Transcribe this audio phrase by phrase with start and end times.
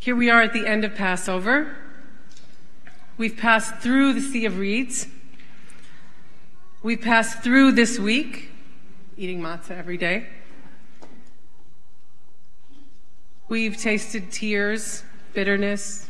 [0.00, 1.76] Here we are at the end of Passover.
[3.18, 5.06] We've passed through the Sea of Reeds.
[6.82, 8.50] We've passed through this week,
[9.18, 10.26] eating matzah every day.
[13.50, 16.08] We've tasted tears, bitterness,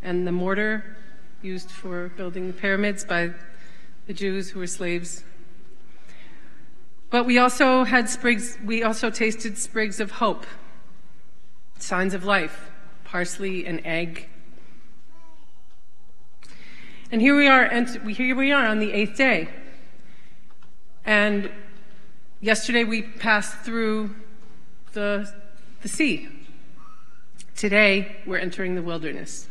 [0.00, 0.96] and the mortar
[1.42, 3.32] used for building the pyramids by
[4.06, 5.24] the Jews who were slaves.
[7.10, 10.46] But we also had sprigs, we also tasted sprigs of hope,
[11.80, 12.68] signs of life,
[13.12, 14.26] parsley and egg.
[17.10, 19.50] And here we are, and here we are on the eighth day.
[21.04, 21.50] And
[22.40, 24.14] yesterday we passed through
[24.94, 25.30] the,
[25.82, 26.26] the sea.
[27.54, 29.46] Today we're entering the wilderness.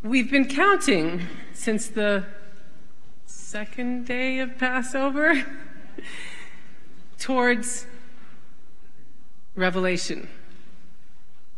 [0.00, 1.22] We've been counting
[1.54, 2.24] since the
[3.26, 5.44] second day of Passover
[7.18, 7.86] towards
[9.56, 10.28] Revelation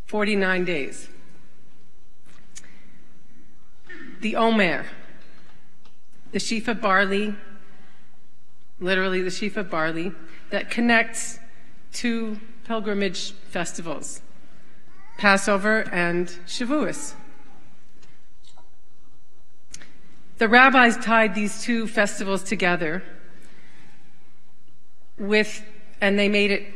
[0.06, 1.08] 49 days.
[4.20, 4.86] The Omer,
[6.32, 7.34] the sheaf of barley,
[8.80, 10.12] literally the sheaf of barley,
[10.50, 11.38] that connects
[11.92, 14.20] two pilgrimage festivals
[15.18, 17.14] Passover and Shavuos.
[20.38, 23.02] The rabbis tied these two festivals together
[25.18, 25.64] with,
[26.02, 26.75] and they made it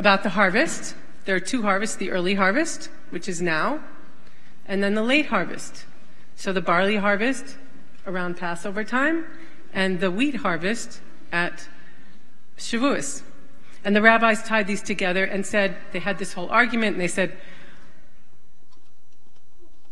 [0.00, 0.94] about the harvest.
[1.26, 3.80] There are two harvests the early harvest, which is now,
[4.64, 5.84] and then the late harvest.
[6.36, 7.58] So the barley harvest
[8.06, 9.26] around Passover time,
[9.74, 11.68] and the wheat harvest at
[12.56, 13.22] Shavuos.
[13.84, 17.06] And the rabbis tied these together and said, they had this whole argument, and they
[17.06, 17.36] said,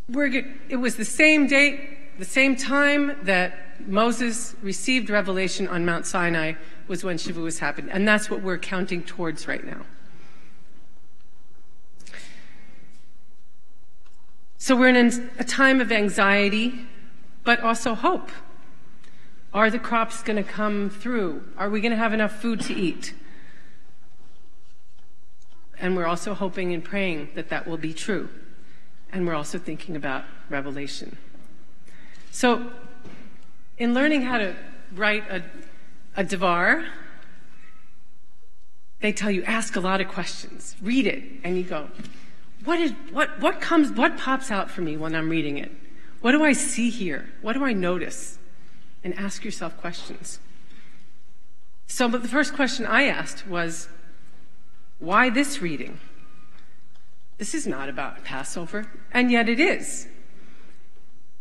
[0.08, 6.54] it was the same date, the same time that Moses received revelation on Mount Sinai
[6.86, 7.90] was when Shavuos happened.
[7.92, 9.84] And that's what we're counting towards right now.
[14.60, 16.86] So we're in a time of anxiety,
[17.44, 18.28] but also hope.
[19.54, 21.44] Are the crops going to come through?
[21.56, 23.14] Are we going to have enough food to eat?
[25.80, 28.28] And we're also hoping and praying that that will be true.
[29.12, 31.16] And we're also thinking about Revelation.
[32.32, 32.72] So,
[33.78, 34.56] in learning how to
[34.92, 35.44] write a,
[36.16, 36.84] a Devar,
[39.00, 41.88] they tell you ask a lot of questions, read it, and you go,
[42.64, 45.70] what, is, what, what comes, what pops out for me when I'm reading it?
[46.20, 47.30] What do I see here?
[47.40, 48.38] What do I notice?
[49.04, 50.40] And ask yourself questions.
[51.86, 53.88] So, but the first question I asked was,
[54.98, 56.00] why this reading?
[57.38, 60.08] This is not about Passover, and yet it is.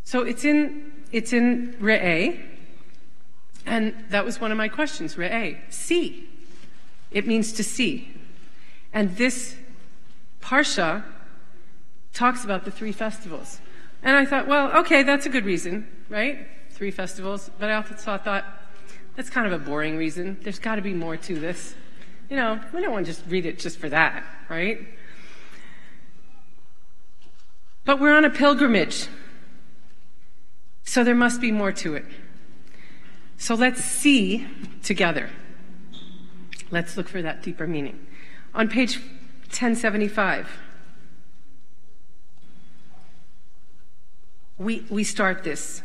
[0.03, 2.39] So it's in, it's in Re'eh,
[3.66, 6.29] and that was one of my questions, Re'eh, see.
[7.11, 8.13] It means to see.
[8.94, 9.55] And this
[10.47, 11.03] Parsha
[12.13, 13.59] talks about the three festivals.
[14.02, 16.47] And I thought, well, okay, that's a good reason, right?
[16.69, 17.52] Three festivals.
[17.59, 18.46] But I also thought,
[19.18, 20.38] that's kind of a boring reason.
[20.44, 21.75] There's got to be more to this.
[22.30, 24.88] You know, we don't want to just read it just for that, right?
[27.84, 29.08] But we're on a pilgrimage.
[30.85, 32.06] So there must be more to it.
[33.38, 34.47] So let's see
[34.81, 35.29] together.
[36.72, 38.08] Let's look for that deeper meaning.
[38.53, 39.02] On page
[39.48, 40.48] 1075,
[44.58, 45.82] we, we start this.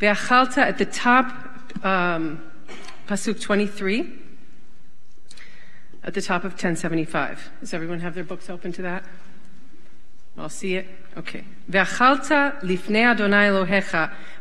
[0.00, 1.32] Ve'achalta at the top,
[1.84, 2.42] um,
[3.08, 4.12] Pasuk 23,
[6.04, 7.50] at the top of 1075.
[7.60, 9.04] Does everyone have their books open to that?
[10.38, 10.86] I'll see it.
[11.16, 11.44] Okay.
[11.68, 12.32] ואכלת
[12.62, 13.96] לפני אדוני אלוהיך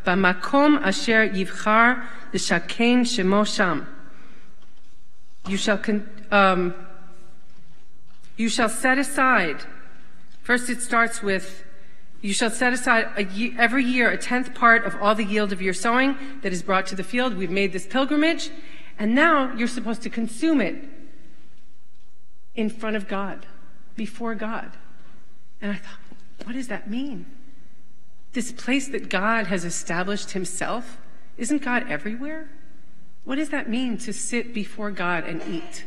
[0.06, 1.94] במקום אשר יבחר
[2.34, 3.82] לשכן שמו שם.
[5.48, 6.74] You shall, con- um,
[8.41, 9.61] you shall set aside.
[10.41, 11.63] First, it starts with,
[12.23, 13.29] you shall set aside
[13.59, 16.87] every year a tenth part of all the yield of your sowing that is brought
[16.87, 17.37] to the field.
[17.37, 18.49] We've made this pilgrimage,
[18.99, 20.89] and now you're supposed to consume it
[22.55, 23.45] in front of God,
[23.95, 24.73] before God.
[25.61, 26.01] And I thought,
[26.45, 27.27] what does that mean?
[28.33, 30.97] This place that God has established himself,
[31.37, 32.49] isn't God everywhere?
[33.25, 35.85] What does that mean to sit before God and eat?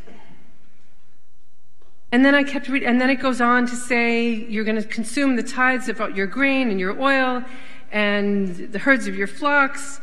[2.13, 4.87] And then I kept reading, and then it goes on to say you're going to
[4.87, 7.43] consume the tithes of your grain and your oil
[7.91, 9.99] and the herds of your flocks.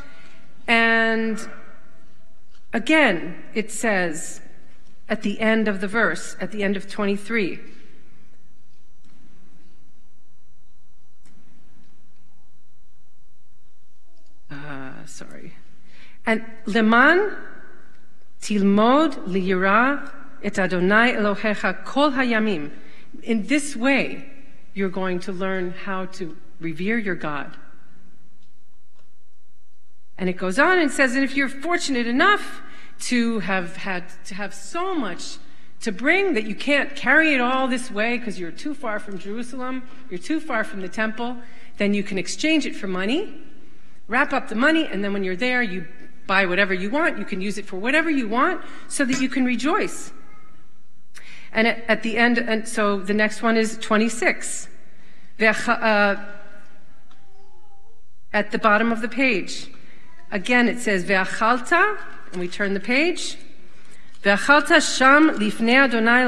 [0.67, 1.39] And
[2.73, 4.41] again, it says
[5.09, 7.61] at the end of the verse, at the end of 23,
[14.51, 15.55] uh, sorry.
[16.27, 17.37] And leman
[18.43, 22.71] tilmod liyira et Adonai Elohecha kol hayamim.
[23.23, 24.25] In this way,
[24.75, 27.57] you're going to learn how to revere your God.
[30.17, 32.63] And it goes on and says, and if you're fortunate enough
[33.01, 35.39] to have had to have so much
[35.81, 39.19] to bring that you can't carry it all this way because you're too far from
[39.19, 41.39] Jerusalem, you're too far from the temple,
[41.79, 43.43] then you can exchange it for money,
[44.07, 45.89] wrap up the money, and then when you're there, you
[46.27, 47.19] buy whatever you want.
[47.19, 50.13] You can use it for whatever you want so that you can rejoice.
[51.53, 54.69] And at, the end, and so the next one is 26.
[55.41, 56.17] Uh,
[58.33, 59.69] at the bottom of the page.
[60.31, 61.99] Again, it says, Ve'achalta,
[62.33, 63.37] and we turn the page.
[64.23, 66.25] Ve'achalta sham lifnei Adonai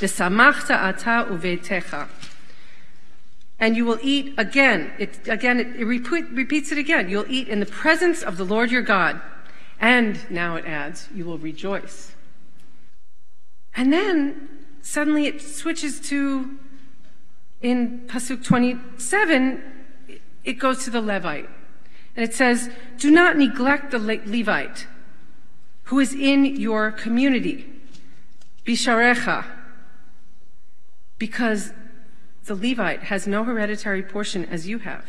[0.00, 2.08] ata uveitecha.
[3.60, 4.92] And you will eat again.
[4.98, 7.08] It, again, it, it repeat, repeats it again.
[7.08, 9.20] You'll eat in the presence of the Lord your God.
[9.80, 12.12] And now it adds, you will rejoice.
[13.74, 14.48] And then
[14.82, 16.58] suddenly it switches to,
[17.60, 19.62] in Pasuk 27,
[20.44, 21.48] it goes to the Levite.
[22.14, 24.86] And it says, Do not neglect the Levite
[25.84, 27.70] who is in your community,
[28.64, 29.44] Bisharecha,
[31.18, 31.72] because
[32.44, 35.04] the Levite has no hereditary portion as you have.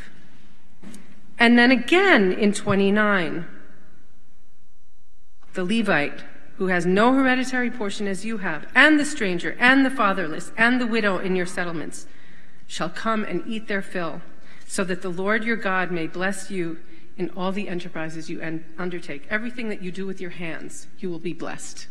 [1.39, 3.48] And then again in 29,
[5.54, 6.24] the Levite
[6.58, 10.80] who has no hereditary portion as you have, and the stranger, and the fatherless, and
[10.80, 12.06] the widow in your settlements,
[12.68, 14.22] shall come and eat their fill,
[14.68, 16.80] so that the Lord your God may bless you
[17.18, 18.42] in all the enterprises you
[18.78, 19.26] undertake.
[19.30, 21.88] Everything that you do with your hands, you will be blessed.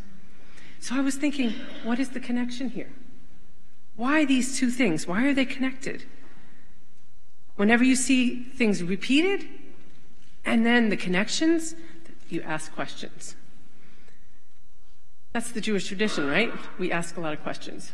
[0.80, 1.54] So I was thinking,
[1.84, 2.90] what is the connection here?
[3.94, 5.06] Why these two things?
[5.06, 6.04] Why are they connected?
[7.54, 9.46] Whenever you see things repeated
[10.44, 11.76] and then the connections,
[12.28, 13.36] you ask questions.
[15.32, 16.52] That's the Jewish tradition, right?
[16.78, 17.92] We ask a lot of questions.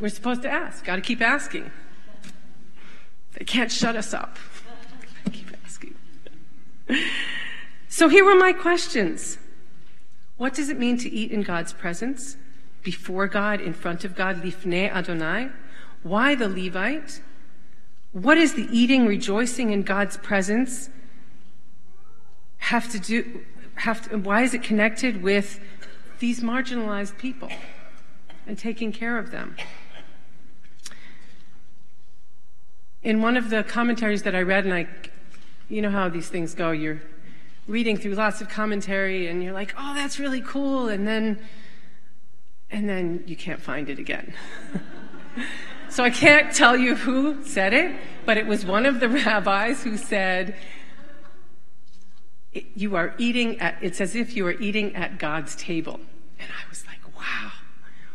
[0.00, 1.70] We're supposed to ask, got to keep asking.
[3.34, 4.38] They can't shut us up.
[5.30, 5.94] Keep asking.
[7.88, 9.38] So here were my questions.
[10.36, 12.36] What does it mean to eat in God's presence?
[12.82, 15.50] Before God, in front of God, lifnei Adonai?
[16.02, 17.20] Why the Levite?
[18.12, 20.90] What is the eating, rejoicing in God's presence
[22.60, 23.40] have to do,
[23.74, 25.60] have to, why is it connected with
[26.20, 27.50] these marginalized people
[28.46, 29.56] and taking care of them?
[33.02, 34.86] In one of the commentaries that I read, and I
[35.70, 36.72] you know how these things go.
[36.72, 37.00] You're
[37.68, 40.88] reading through lots of commentary and you're like, oh, that's really cool.
[40.88, 41.38] And then,
[42.70, 44.34] and then you can't find it again.
[45.88, 47.94] so I can't tell you who said it,
[48.26, 50.56] but it was one of the rabbis who said,
[52.52, 56.00] you are eating at, it's as if you are eating at God's table.
[56.38, 57.52] And I was like, wow,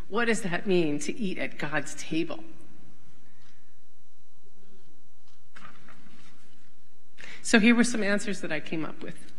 [0.09, 2.43] what does that mean to eat at God's table?
[7.41, 9.31] So here were some answers that I came up with.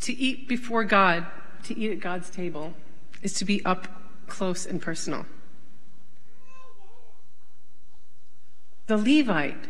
[0.00, 1.26] To eat before God,
[1.64, 2.74] to eat at God's table,
[3.22, 3.88] is to be up
[4.26, 5.24] close and personal.
[8.86, 9.66] The Levite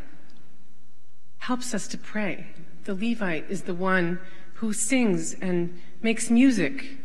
[1.44, 2.46] helps us to pray.
[2.84, 4.18] The Levite is the one
[4.54, 6.96] who sings and makes music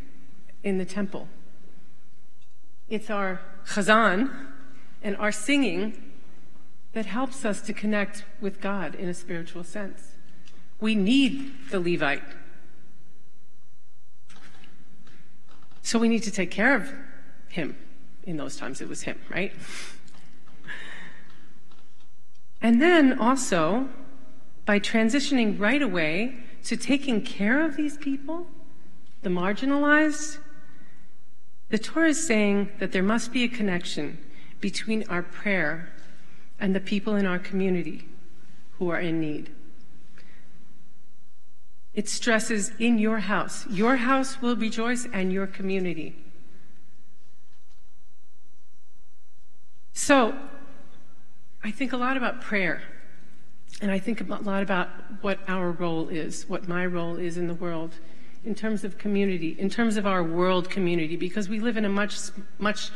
[0.63, 1.27] in the temple.
[2.87, 4.31] It's our chazan
[5.03, 6.13] and our singing
[6.93, 10.13] that helps us to connect with God in a spiritual sense.
[10.79, 12.23] We need the Levite.
[15.81, 16.93] So we need to take care of
[17.49, 17.75] him.
[18.23, 19.51] In those times, it was him, right?
[22.61, 23.89] And then also,
[24.69, 28.45] by transitioning right away to taking care of these people,
[29.23, 30.37] the marginalized,
[31.69, 34.19] the Torah is saying that there must be a connection
[34.59, 35.91] between our prayer
[36.59, 38.07] and the people in our community
[38.77, 39.49] who are in need.
[41.95, 43.65] It stresses in your house.
[43.71, 46.15] Your house will rejoice and your community.
[49.93, 50.37] So,
[51.63, 52.83] I think a lot about prayer.
[53.81, 54.89] And I think a lot about
[55.21, 57.95] what our role is, what my role is in the world,
[58.43, 61.89] in terms of community, in terms of our world community, because we live in a
[61.89, 62.17] much,
[62.57, 62.91] much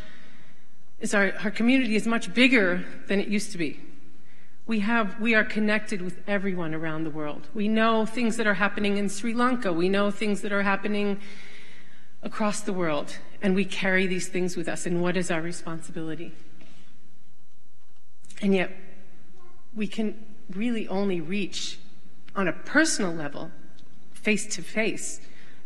[1.13, 3.79] our, our community is much bigger than it used to be.
[4.65, 7.49] We, have, we are connected with everyone around the world.
[7.53, 9.73] We know things that are happening in Sri Lanka.
[9.73, 11.19] We know things that are happening
[12.21, 13.17] across the world.
[13.41, 14.85] And we carry these things with us.
[14.85, 16.33] And what is our responsibility?
[18.41, 18.71] And yet,
[19.75, 21.79] we can really only reach
[22.35, 23.51] on a personal level,
[24.13, 25.21] face to face,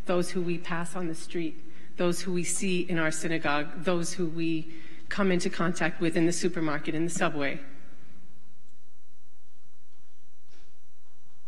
[0.06, 1.64] those who we pass on the street,
[1.98, 4.72] those who we see in our synagogue, those who we
[5.10, 7.60] come into contact with in the supermarket, in the subway.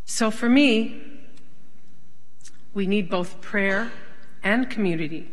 [0.04, 1.02] So for me,
[2.74, 3.92] we need both prayer
[4.42, 5.30] and community.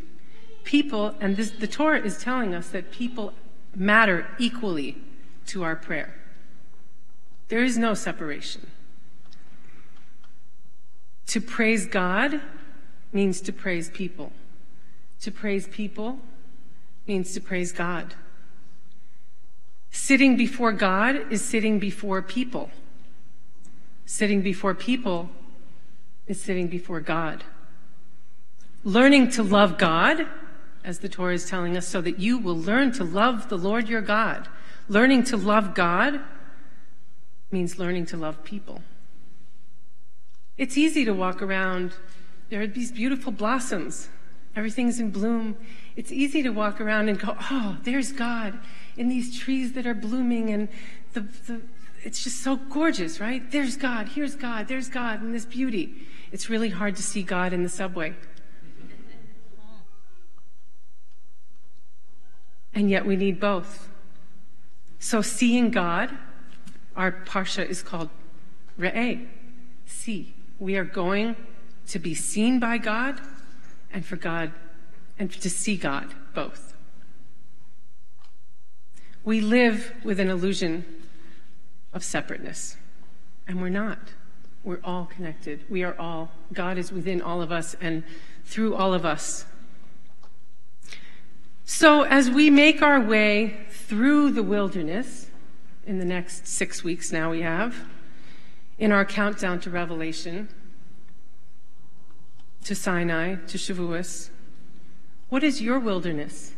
[0.64, 3.34] People, and this, the Torah is telling us that people
[3.76, 4.98] matter equally
[5.48, 6.14] to our prayer.
[7.50, 8.68] There is no separation.
[11.28, 12.42] To praise God
[13.12, 14.32] means to praise people.
[15.22, 16.20] To praise people
[17.06, 18.16] means to praise God.
[19.92, 22.70] Sitting before God is sitting before people.
[24.06, 25.30] Sitting before people
[26.28, 27.44] is sitting before God.
[28.84, 30.28] Learning to love God,
[30.84, 33.90] as the Torah is telling us, so that you will learn to love the Lord
[33.90, 34.48] your God.
[34.88, 36.22] Learning to love God
[37.52, 38.82] means learning to love people.
[40.58, 41.94] It's easy to walk around.
[42.50, 44.10] There are these beautiful blossoms.
[44.56, 45.56] Everything's in bloom.
[45.96, 48.58] It's easy to walk around and go, oh, there's God
[48.98, 50.68] in these trees that are blooming and
[51.14, 51.62] the, the,
[52.04, 53.52] it's just so gorgeous, right?
[53.52, 55.96] There's God, here's God, there's God in this beauty.
[56.32, 58.16] It's really hard to see God in the subway.
[62.74, 63.90] And yet we need both.
[65.00, 66.12] So seeing God,
[66.98, 68.10] our parsha is called
[68.78, 69.28] Re'eh,
[69.86, 70.34] see.
[70.60, 71.36] We are going
[71.88, 73.22] to be seen by God
[73.94, 74.52] and for God
[75.20, 76.74] and to see God both.
[79.24, 80.86] We live with an illusion
[81.94, 82.78] of separateness,
[83.48, 84.00] and we're not.
[84.64, 85.64] We're all connected.
[85.70, 88.04] We are all, God is within all of us and
[88.46, 89.46] through all of us.
[91.66, 95.27] So, as we make our way through the wilderness
[95.88, 97.74] in the next six weeks now we have,
[98.78, 100.50] in our countdown to Revelation,
[102.66, 104.30] to Sinai, to Shavuos,
[105.30, 106.52] what is your wilderness?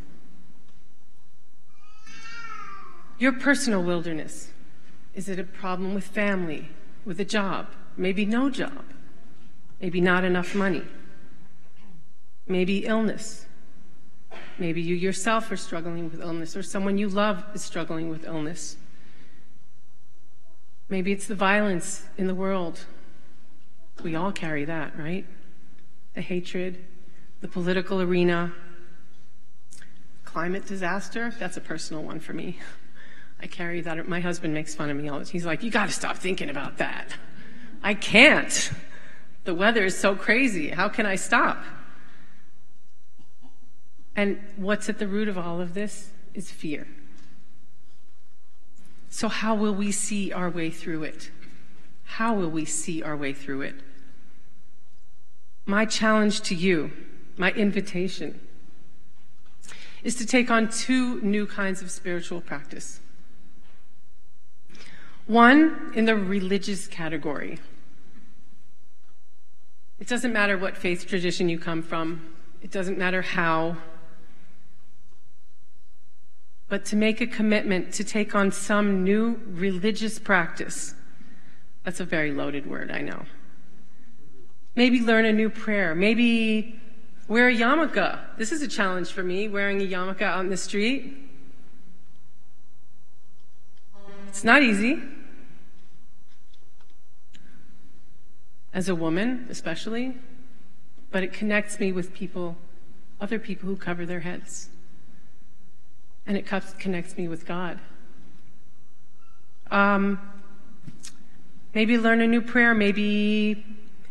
[3.19, 4.49] Your personal wilderness.
[5.13, 6.69] Is it a problem with family,
[7.05, 8.83] with a job, maybe no job,
[9.79, 10.83] maybe not enough money,
[12.47, 13.45] maybe illness?
[14.57, 18.77] Maybe you yourself are struggling with illness, or someone you love is struggling with illness.
[20.89, 22.85] Maybe it's the violence in the world.
[24.03, 25.25] We all carry that, right?
[26.15, 26.83] The hatred,
[27.41, 28.53] the political arena,
[30.25, 31.31] climate disaster.
[31.37, 32.59] That's a personal one for me.
[33.41, 34.07] I carry that.
[34.07, 35.31] My husband makes fun of me all the time.
[35.31, 37.13] He's like, You got to stop thinking about that.
[37.83, 38.71] I can't.
[39.45, 40.69] The weather is so crazy.
[40.69, 41.63] How can I stop?
[44.15, 46.87] And what's at the root of all of this is fear.
[49.09, 51.31] So, how will we see our way through it?
[52.03, 53.75] How will we see our way through it?
[55.65, 56.91] My challenge to you,
[57.37, 58.39] my invitation,
[60.03, 62.99] is to take on two new kinds of spiritual practice.
[65.27, 67.59] One, in the religious category.
[69.99, 73.77] It doesn't matter what faith tradition you come from, it doesn't matter how.
[76.69, 80.93] But to make a commitment to take on some new religious practice.
[81.83, 83.25] That's a very loaded word, I know.
[84.75, 85.95] Maybe learn a new prayer.
[85.95, 86.79] Maybe
[87.27, 88.19] wear a yarmulke.
[88.37, 91.17] This is a challenge for me, wearing a yarmulke out in the street.
[94.27, 95.01] It's not easy.
[98.73, 100.15] as a woman, especially,
[101.11, 102.55] but it connects me with people,
[103.19, 104.69] other people who cover their heads.
[106.29, 106.45] And it
[106.79, 107.79] connects me with God.
[109.71, 110.19] Um,
[111.73, 112.73] maybe learn a new prayer.
[112.73, 113.65] Maybe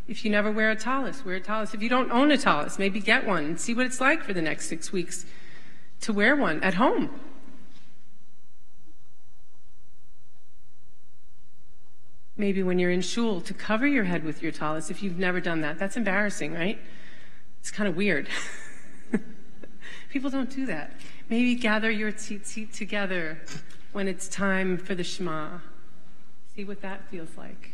[0.06, 1.72] if you never wear a tallis, wear a tallis.
[1.72, 4.34] If you don't own a tallis, maybe get one and see what it's like for
[4.34, 5.24] the next six weeks
[6.02, 7.08] to wear one at home.
[12.38, 15.40] maybe when you're in shul to cover your head with your tallis if you've never
[15.40, 15.78] done that.
[15.78, 16.78] That's embarrassing, right?
[17.60, 18.28] It's kind of weird.
[20.10, 20.92] People don't do that.
[21.28, 23.38] Maybe gather your tzitzit together
[23.92, 25.58] when it's time for the Shema.
[26.54, 27.72] See what that feels like.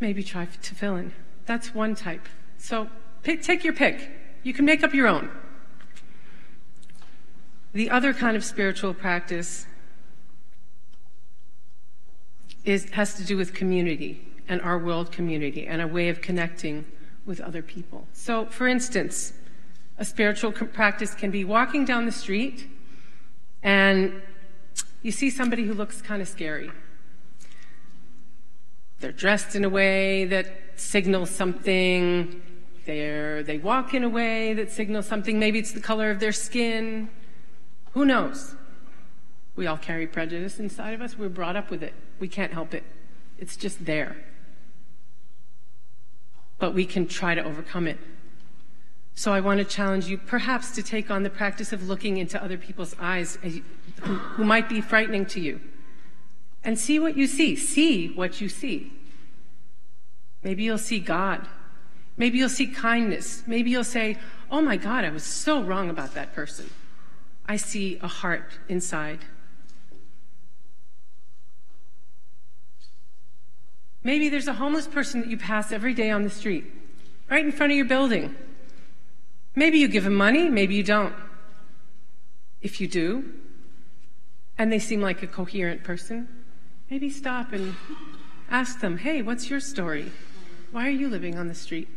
[0.00, 1.12] Maybe try tefillin.
[1.46, 2.26] That's one type.
[2.58, 2.88] So
[3.22, 4.10] pick, take your pick.
[4.42, 5.30] You can make up your own.
[7.72, 9.66] The other kind of spiritual practice
[12.64, 16.84] is, has to do with community and our world community and a way of connecting
[17.24, 18.06] with other people.
[18.12, 19.32] So, for instance,
[19.98, 22.68] a spiritual practice can be walking down the street
[23.62, 24.22] and
[25.02, 26.70] you see somebody who looks kind of scary.
[29.00, 30.46] They're dressed in a way that
[30.76, 32.40] signals something.
[32.86, 35.38] they're, they walk in a way that signals something.
[35.38, 37.10] Maybe it's the color of their skin.
[37.92, 38.54] Who knows?
[39.56, 41.18] We all carry prejudice inside of us.
[41.18, 41.94] We're brought up with it.
[42.18, 42.84] We can't help it.
[43.38, 44.16] It's just there.
[46.58, 47.98] But we can try to overcome it.
[49.14, 52.42] So I want to challenge you perhaps to take on the practice of looking into
[52.42, 53.60] other people's eyes eh,
[54.02, 55.60] who, who might be frightening to you
[56.64, 57.56] and see what you see.
[57.56, 58.92] See what you see.
[60.42, 61.46] Maybe you'll see God.
[62.16, 63.42] Maybe you'll see kindness.
[63.46, 64.18] Maybe you'll say,
[64.50, 66.70] Oh my God, I was so wrong about that person.
[67.46, 69.20] I see a heart inside.
[74.04, 76.64] Maybe there's a homeless person that you pass every day on the street,
[77.30, 78.34] right in front of your building.
[79.54, 81.14] Maybe you give them money, maybe you don't.
[82.62, 83.24] If you do,
[84.56, 86.28] and they seem like a coherent person,
[86.90, 87.74] maybe stop and
[88.50, 90.12] ask them, hey, what's your story?
[90.70, 91.88] Why are you living on the street?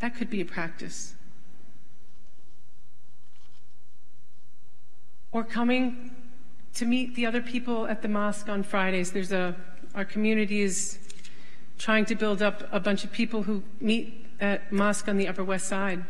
[0.00, 1.14] That could be a practice.
[5.30, 6.10] Or coming
[6.74, 9.12] to meet the other people at the mosque on Fridays.
[9.12, 9.54] There's a,
[9.94, 10.98] our community is
[11.78, 15.44] trying to build up a bunch of people who meet at mosque on the Upper
[15.44, 16.04] West Side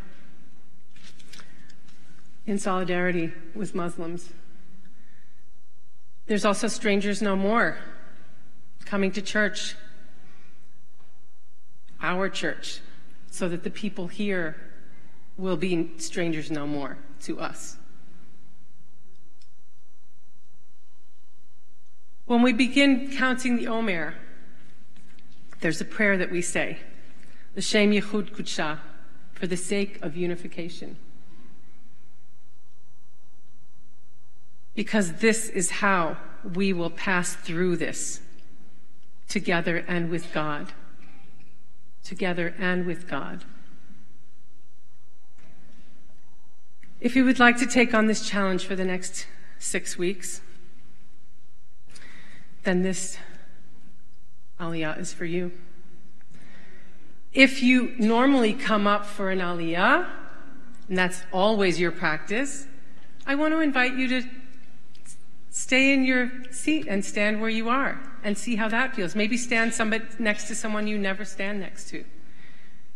[2.47, 4.31] in solidarity with Muslims.
[6.27, 7.77] There's also Strangers No More
[8.87, 9.77] coming to church
[12.01, 12.81] our church,
[13.31, 14.57] so that the people here
[15.37, 17.77] will be strangers no more to us.
[22.27, 24.15] When we begin counting the Omer,
[25.61, 26.79] there's a prayer that we say,
[27.54, 28.78] the Shem Yichud Kudsha,
[29.32, 30.97] for the sake of unification.
[34.75, 36.16] Because this is how
[36.54, 38.21] we will pass through this
[39.28, 40.73] together and with God
[42.04, 43.44] together and with God.
[47.00, 49.27] If you would like to take on this challenge for the next
[49.59, 50.40] six weeks,
[52.62, 53.18] then this
[54.61, 55.53] aliyah is for you.
[57.33, 60.07] If you normally come up for an aliyah,
[60.88, 62.66] and that's always your practice,
[63.27, 64.29] I want to invite you to
[65.51, 69.14] stay in your seat and stand where you are and see how that feels.
[69.14, 72.05] Maybe stand somebody next to someone you never stand next to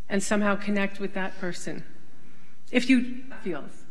[0.08, 1.84] and somehow connect with that person.
[2.70, 3.85] If you feels.